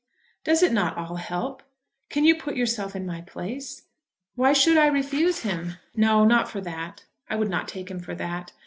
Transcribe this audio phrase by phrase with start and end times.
[0.43, 1.61] "Does it not all help?
[2.09, 3.83] Can you put yourself in my place?
[4.33, 5.75] Why should I refuse him?
[5.95, 7.05] No, not for that.
[7.29, 8.51] I would not take him for that.